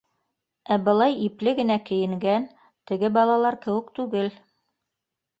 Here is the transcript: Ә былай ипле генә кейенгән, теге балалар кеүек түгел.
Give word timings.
Ә 0.75 0.75
былай 0.85 1.17
ипле 1.25 1.51
генә 1.59 1.75
кейенгән, 1.89 2.47
теге 2.91 3.11
балалар 3.19 3.57
кеүек 3.67 3.93
түгел. 3.99 4.31